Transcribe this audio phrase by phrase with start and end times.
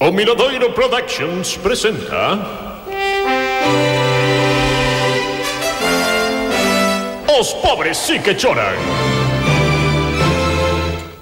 [0.00, 2.38] O Miradoiro Productions presenta
[7.26, 8.76] Os pobres sí que choran.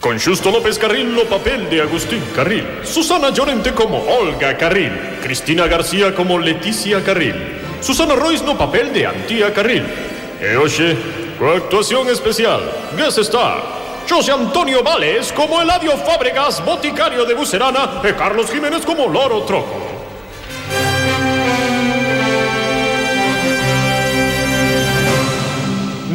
[0.00, 2.64] Con Xusto López Carril no papel de Agustín Carril.
[2.82, 5.20] Susana Llorente como Olga Carril.
[5.22, 7.36] Cristina García como Leticia Carril.
[7.82, 9.84] Susana Royce no papel de Antía Carril.
[10.40, 10.96] E hoxe,
[11.38, 12.64] coa actuación especial.
[12.96, 19.06] Guest Star José Antonio Vales como Eladio Fábregas, boticario de Bucerana, e Carlos Jiménez como
[19.06, 19.92] Loro Troco.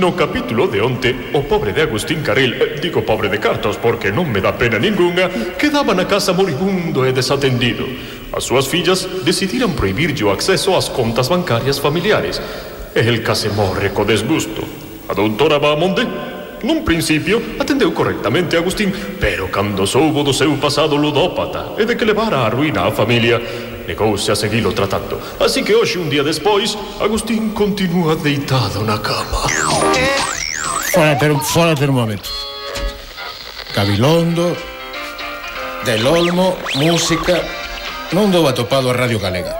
[0.00, 4.08] No capítulo de onte, o pobre de Agustín Carril, eh, digo pobre de cartos porque
[4.08, 5.28] non me dá pena ningunha,
[5.60, 7.84] quedaba na casa moribundo e desatendido.
[8.32, 12.40] As súas fillas decidiran prohibirlle o acceso ás contas bancarias familiares.
[12.96, 14.64] E el case morre co desgusto.
[15.04, 16.08] A doutora Bahamonde
[16.62, 22.04] Nun principio, atendeu correctamente Agustín, pero cando soubo do seu pasado ludópata e de que
[22.04, 23.40] levara a ruína a familia,
[23.88, 25.16] negouse a seguilo tratando.
[25.40, 29.48] Así que hoxe, un día despois, Agustín continúa deitado na cama.
[30.92, 32.28] Fora, ter, fora momento.
[33.72, 34.56] Cabilondo,
[35.84, 37.40] Del Olmo, música...
[38.10, 39.54] Non dou atopado a Radio Galega.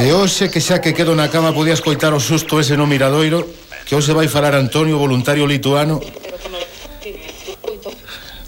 [0.00, 3.44] E hoxe que xa que quedo na cama podía escoitar o susto ese no miradoiro
[3.90, 5.98] que hoxe vai falar Antonio, voluntario lituano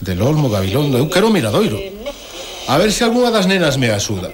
[0.01, 1.83] del Olmo, Gabilondo, eu quero miradoiro.
[2.69, 4.31] A ver se algunha das nenas me axuda.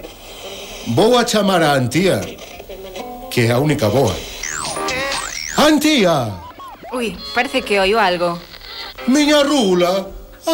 [0.85, 2.21] Vou a chamar a Antía,
[3.31, 4.13] que é a única boa.
[5.57, 6.29] Antía!
[6.93, 8.37] Ui, parece que oio algo.
[9.07, 10.05] Miña rula,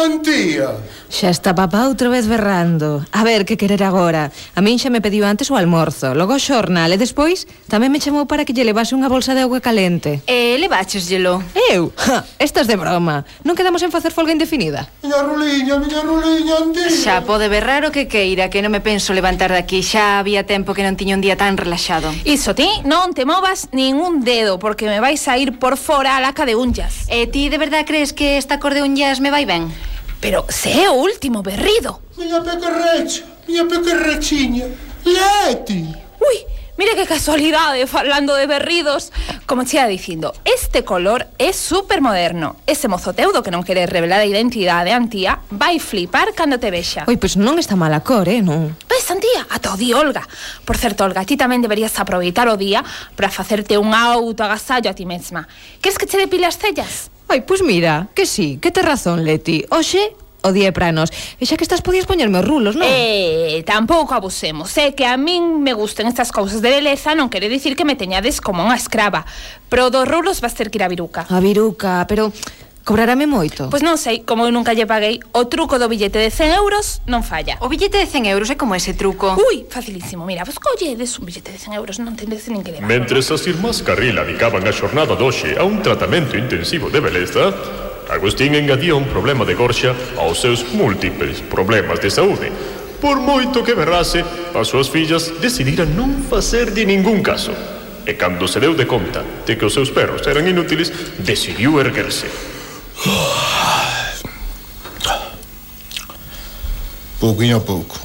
[0.04, 0.76] Antía!
[1.08, 3.06] Xa está papá outra vez berrando.
[3.12, 4.34] A ver, que querer agora?
[4.54, 8.02] A min xa me pediu antes o almorzo, logo o xornal e despois tamén me
[8.02, 10.20] chamou para que lle levase unha bolsa de auga calente.
[10.26, 11.40] E leváchesllelo?
[11.70, 11.94] Eu?
[11.94, 13.24] Ja, estás de broma.
[13.46, 14.90] Non quedamos en facer folga indefinida.
[15.00, 16.90] Miña ruliña, miña ruliña, Antía!
[16.90, 19.80] Xa pode berrar o que queira, que non me penso levantar daqui.
[19.86, 22.10] Xa había tempo que non tiña un día tan relaxado.
[22.26, 26.18] Iso ti, non te movas nin un dedo, porque me vais a ir por fora
[26.18, 27.06] a laca de unllas.
[27.06, 29.70] E ti de verdad crees que esta cor de unllas me vai ben?
[30.26, 32.02] Pero se é o último berrido.
[32.18, 34.66] Miña pequerrecha, miña pequerrechiña,
[35.04, 35.86] Leti.
[36.18, 36.38] Ui,
[36.76, 39.12] mira que casualidade falando de berridos.
[39.46, 42.56] Como chea dicindo, este color é super moderno.
[42.66, 47.06] Ese mozo teudo que non quere revelar a identidade antía vai flipar cando te vexa.
[47.06, 48.74] Oi, pois non está mala cor, eh, non?
[48.90, 50.26] Ves, antía, ata o di Olga.
[50.66, 52.82] Por certo, Olga, ti tamén deberías aproveitar o día
[53.14, 55.46] para facerte un auto agasallo a ti mesma.
[55.78, 57.14] Queres que che depile as cellas?
[57.28, 59.66] Ai, pois mira, que sí, que te razón, Leti.
[59.70, 60.14] Oxe,
[60.46, 61.10] o día para nos.
[61.40, 62.86] E xa que estás podías poñerme os rulos, non?
[62.86, 64.70] Eh, tampouco abusemos.
[64.78, 67.82] É eh, que a min me gusten estas cousas de beleza, non quere dicir que
[67.82, 69.26] me teñades como unha escrava.
[69.66, 71.26] Pro dos rulos vas ter que ir a Viruca.
[71.26, 72.30] A Viruca, pero
[72.86, 73.66] Cobrarame moito?
[73.66, 77.02] Pois non sei, como eu nunca lle paguei O truco do billete de 100 euros
[77.10, 80.62] non falla O billete de 100 euros é como ese truco Ui, facilísimo, mira, vos
[80.62, 84.14] colledes un billete de 100 euros Non tendes nin que levar Mentres as irmás Carril
[84.22, 87.50] adicaban a xornada doxe A un tratamento intensivo de beleza
[88.06, 89.90] Agustín engadía un problema de gorxa
[90.22, 92.54] aos seus múltiples problemas de saúde
[93.02, 94.22] Por moito que berrase,
[94.54, 97.52] as súas fillas decidiran non facer de ningún caso.
[98.08, 100.88] E cando se deu de conta de que os seus perros eran inútiles,
[101.20, 102.55] decidiu erguerse.
[107.20, 107.98] Pouquinho a pouco.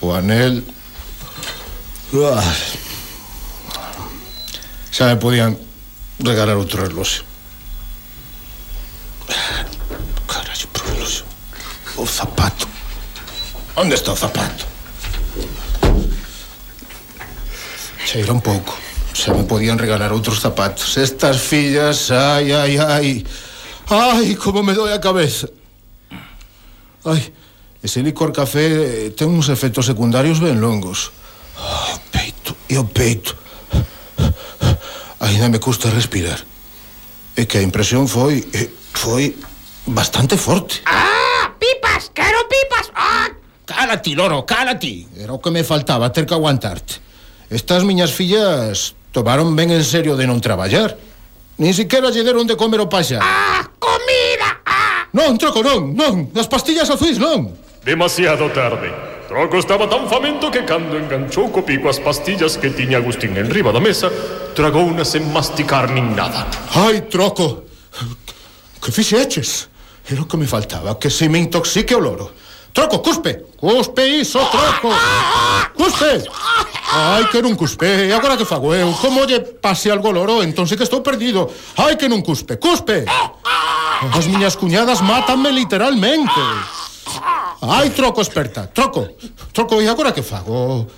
[0.00, 0.64] O anel.
[4.92, 5.58] Ya me podían
[6.18, 7.08] regalar otro reloj.
[10.26, 11.22] Carajo, otro reloj.
[11.96, 12.66] O zapato.
[13.74, 14.64] ¿Dónde está el zapato?
[18.06, 18.76] Se irá un poco.
[19.12, 20.96] Se me podían regalar otros zapatos.
[20.96, 23.26] Estas fillas, ay, ay, ay.
[23.88, 25.48] Ai, como me doi a cabeza.
[27.04, 27.20] Ai,
[27.82, 31.12] ese licor café eh, ten uns efectos secundarios ben longos.
[31.60, 33.36] Oh, peito, e o peito.
[35.20, 36.40] Ainda me custa respirar.
[37.36, 39.36] E que a impresión foi eh, foi
[39.84, 40.80] bastante forte.
[40.88, 42.88] Ah, pipas, quero pipas.
[42.96, 43.28] Ah,
[43.68, 45.04] cálati, loro, cálati.
[45.20, 47.04] Era o que me faltaba, ter que aguantarte.
[47.52, 50.96] Estas miñas fillas tomaron ben en serio de non traballar.
[51.60, 53.20] Ni siquiera lle deron de comer o paxa.
[53.20, 53.68] Ah,
[55.14, 57.54] Non, Troco, non, non, as pastillas azuis non.
[57.86, 58.90] Demasiado tarde.
[59.30, 63.48] Troco estaba tan famento que cando enganchou co pico as pastillas que tiña Agustín en
[63.48, 64.10] riba da mesa
[64.58, 66.50] Tragou unha sen masticar nin nada.
[66.74, 67.62] Ai, Troco,
[68.82, 69.70] que fixeches?
[70.04, 72.34] Era o que me faltaba, que se me intoxique o loro.
[72.74, 73.46] Troco, cuspe!
[73.56, 74.90] Cuspe iso, troco!
[75.78, 76.26] Cuspe!
[76.90, 78.90] Ai, que non cuspe, e agora que fago eu?
[78.98, 81.46] Como lle pase algo loro, entón sí que estou perdido.
[81.78, 83.06] Ai, que non cuspe, cuspe!
[83.06, 86.42] As miñas cuñadas mátanme literalmente.
[87.62, 89.06] Ai, troco, esperta, troco.
[89.54, 90.90] Troco, e agora que fago?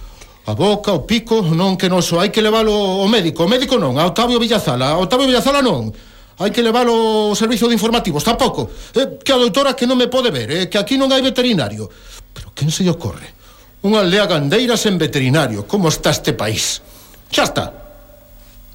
[0.49, 3.45] A boca, o pico, non que non so, hai que leválo ao médico.
[3.45, 4.97] O médico non, a Octavio Villazala.
[4.97, 5.93] A Octavio Villazala non
[6.37, 8.69] hai que levar o servizo de informativos, tampouco.
[8.93, 11.89] Eh, que a doutora que non me pode ver, eh, que aquí non hai veterinario.
[12.33, 13.33] Pero quen se lle ocorre?
[13.87, 16.85] Unha aldea gandeira sen veterinario, como está este país?
[17.33, 17.65] Xa está.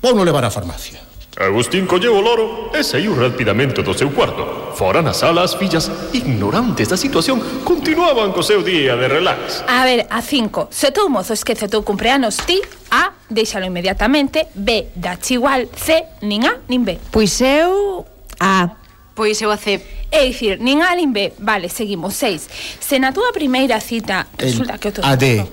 [0.02, 1.11] Vou non levar a farmacia.
[1.38, 4.76] Agustín colleu o loro e saiu rapidamente do seu cuarto.
[4.76, 9.64] Fora na sala as fillas, ignorantes da situación, continuaban co seu día de relax.
[9.64, 12.60] A ver, a cinco, se o teu mozo esquece o teu cumpleanos ti,
[12.92, 17.00] A, déixalo inmediatamente, B, dache igual, C, nin A, nin B.
[17.16, 18.04] Pois eu...
[18.36, 18.76] A.
[19.16, 19.80] Pois eu a C.
[20.12, 22.44] É dicir, nin A nin B, vale, seguimos, seis.
[22.84, 25.04] Se na túa primeira cita resulta El, que o teu...
[25.08, 25.48] A D.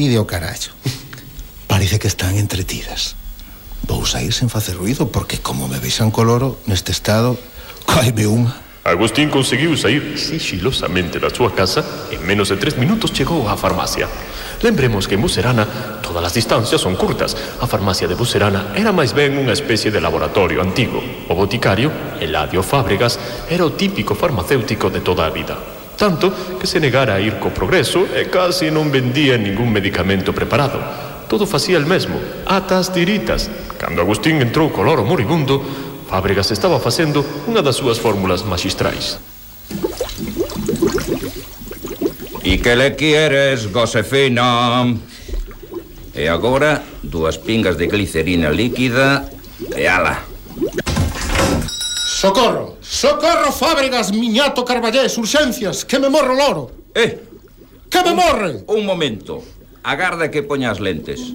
[0.00, 0.72] Ide ao carallo.
[1.68, 3.20] Parece que están entretidas
[4.02, 7.38] vou sair sen facer ruido porque como me veixan coloro neste estado,
[7.86, 8.50] caime unha.
[8.82, 13.54] Agustín conseguiu sair sigilosamente da súa casa e en menos de tres minutos chegou á
[13.54, 14.10] farmacia.
[14.58, 17.38] Lembremos que en Bucerana todas as distancias son curtas.
[17.62, 20.98] A farmacia de Bucerana era máis ben unha especie de laboratorio antigo.
[21.30, 25.54] O boticario, Eladio Fábregas, era o típico farmacéutico de toda a vida.
[25.94, 31.11] Tanto que se negara a ir co progreso e casi non vendía ningún medicamento preparado
[31.32, 33.48] todo facía el mesmo, ata as tiritas.
[33.80, 35.64] Cando Agustín entrou co loro moribundo,
[36.04, 39.16] Fábregas estaba facendo unha das súas fórmulas magistrais.
[42.44, 44.84] E que le quieres, Josefina?
[46.12, 49.24] E agora, dúas pingas de glicerina líquida
[49.72, 50.20] e ala.
[52.20, 52.76] Socorro!
[52.84, 56.62] Socorro, Fábregas, miñato Carballés, urxencias, que me morro loro!
[56.92, 57.24] Eh!
[57.88, 58.68] Que me morre!
[58.68, 59.61] Un momento.
[59.82, 61.34] Agarda que poña as lentes.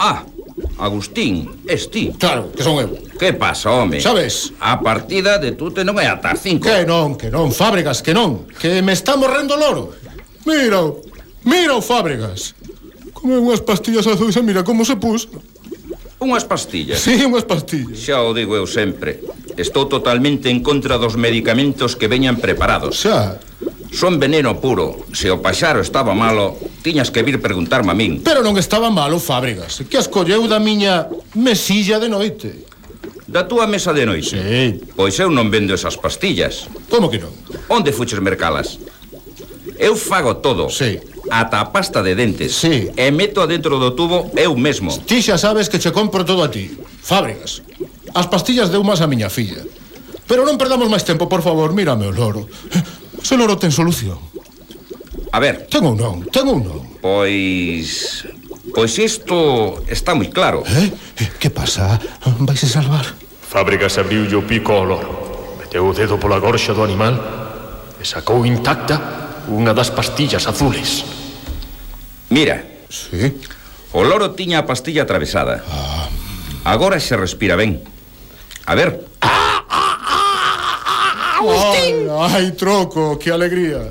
[0.00, 0.24] Ah,
[0.78, 2.12] Agustín, es ti.
[2.18, 2.90] Claro, que son eu.
[3.18, 4.00] Que pasa, home?
[4.00, 4.52] Sabes?
[4.58, 6.66] A partida de tute non é ata as cinco.
[6.66, 8.48] Que non, que non, Fábregas, que non.
[8.58, 9.94] Que me está morrendo loro.
[10.48, 10.82] Mira,
[11.44, 12.56] mira o Fábregas.
[13.14, 15.28] Come unhas pastillas azuis e mira como se pus.
[16.18, 16.98] Unhas pastillas?
[16.98, 17.94] Sí, unhas pastillas.
[17.94, 19.22] Xa o digo eu sempre.
[19.54, 22.98] Estou totalmente en contra dos medicamentos que veñan preparados.
[22.98, 23.38] Xa.
[23.92, 25.04] Son veneno puro.
[25.12, 28.24] Se o paxaro estaba malo, tiñas que vir preguntarme a min.
[28.24, 29.84] Pero non estaba malo, Fábregas.
[29.86, 32.64] Que as colleu da miña mesilla de noite.
[33.28, 34.34] Da túa mesa de noite?
[34.40, 34.80] Sí.
[34.96, 36.66] Pois eu non vendo esas pastillas.
[36.88, 37.30] Como que non?
[37.68, 38.80] Onde fuches mercalas?
[39.76, 40.72] Eu fago todo.
[40.72, 42.52] Sí ata a pasta de dentes.
[42.52, 42.90] Sí.
[42.96, 44.92] E meto dentro do tubo eu mesmo.
[44.92, 46.76] Ti xa sabes que che compro todo a ti.
[47.00, 47.62] Fábregas,
[48.12, 49.64] As pastillas deu máis a miña filla.
[50.28, 52.44] Pero non perdamos máis tempo, por favor, mírame o loro.
[53.22, 54.18] Se loro ten solución.
[55.32, 55.66] A ver.
[55.70, 56.82] Ten ou non, ten ou non.
[57.00, 58.26] Pois...
[58.72, 60.62] Pois isto está moi claro.
[60.66, 60.92] Eh?
[61.18, 61.98] eh que pasa?
[62.42, 63.06] Vais a salvar?
[63.40, 65.10] Fábricas abriu o pico ao loro.
[65.60, 67.16] Meteu o dedo pola gorxa do animal
[68.00, 71.04] e sacou intacta unha das pastillas azules.
[72.32, 72.64] Mira.
[72.88, 73.34] Sí.
[73.92, 75.64] O loro tiña a pastilla atravesada.
[75.68, 76.08] Ah.
[76.64, 77.82] Agora se respira ben.
[78.64, 79.04] A ver,
[81.42, 82.08] Agustín.
[82.10, 83.90] Ay, ay, troco, qué alegría.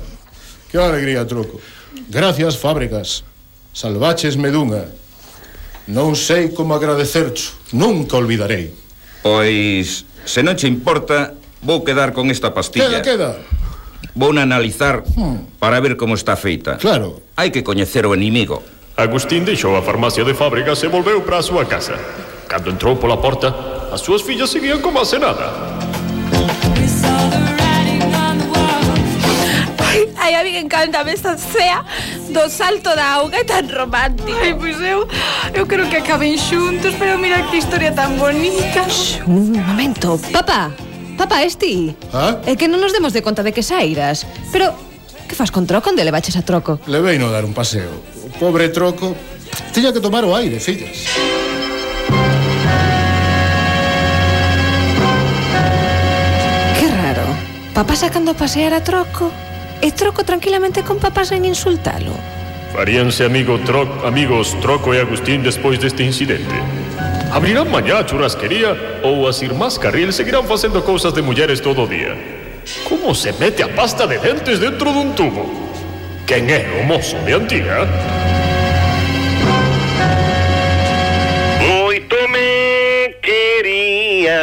[0.70, 1.60] Qué alegría, troco.
[2.08, 3.24] Gracias, fábricas.
[3.72, 4.88] Salvaches medunha.
[5.86, 7.58] Non sei como agradecercho.
[7.74, 8.70] Nunca olvidarei.
[9.20, 13.02] Pois, se non che importa, vou quedar con esta pastilla.
[13.02, 13.30] Queda, queda.
[14.14, 15.58] Vou analizar hmm.
[15.58, 16.76] para ver como está feita.
[16.78, 17.22] Claro.
[17.36, 18.62] Hai que coñecer o inimigo.
[18.96, 21.96] Agustín deixou a farmacia de fábricas e volveu para a súa casa.
[22.46, 23.52] Cando entrou pola porta,
[23.90, 25.91] as súas fillas seguían como a nada.
[30.22, 31.82] Ai, a mí encantame esta cea
[32.30, 34.38] do salto da auga é tan romántico.
[34.38, 35.08] Ai, pois eu,
[35.52, 38.86] eu creo que acaben xuntos, pero mira que historia tan bonita.
[38.86, 40.22] Shh, un momento.
[40.30, 40.70] Papá,
[41.18, 41.90] papá, és ti?
[42.14, 42.38] Ah?
[42.46, 44.22] É que non nos demos de conta de que sairas.
[44.54, 44.70] Pero,
[45.26, 45.90] que fas con troco?
[45.90, 46.78] Onde le baches a troco?
[46.86, 47.90] Le veino dar un paseo.
[48.22, 49.18] O pobre troco
[49.74, 51.02] tiña que tomar o aire, fillas.
[56.78, 57.26] Que raro.
[57.74, 59.50] Papá sacando a pasear a troco?
[59.82, 62.14] E troco tranquilamente con papá sen insultalo.
[62.72, 66.56] Faríanse amigo tro amigos Troco e Agustín despois deste incidente.
[67.34, 71.90] Abrirán mañá a churrasquería ou as irmás Carril seguirán facendo cousas de mulleres todo o
[71.90, 72.16] día.
[72.88, 75.50] Como se mete a pasta de dentes dentro dun tubo?
[76.24, 78.21] Quen é o mozo de antiga?